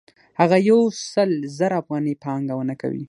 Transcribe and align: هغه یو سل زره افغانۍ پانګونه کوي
هغه 0.39 0.57
یو 0.69 0.79
سل 1.11 1.31
زره 1.57 1.75
افغانۍ 1.81 2.13
پانګونه 2.23 2.73
کوي 2.81 2.99